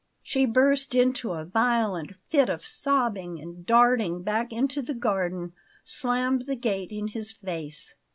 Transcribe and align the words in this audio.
She 0.23 0.47
burst 0.47 0.95
into 0.95 1.33
a 1.33 1.45
violent 1.45 2.15
fit 2.27 2.49
of 2.49 2.65
sobbing, 2.65 3.39
and, 3.39 3.63
darting 3.67 4.23
back 4.23 4.51
into 4.51 4.81
the 4.81 4.95
garden, 4.95 5.53
slammed 5.85 6.47
the 6.47 6.55
gate 6.55 6.91
in 6.91 7.09
his 7.09 7.31
face. 7.31 7.93